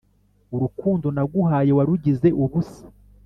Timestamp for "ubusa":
2.43-2.83